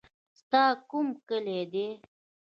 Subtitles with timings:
[0.39, 1.87] ستا کوم کلی دی.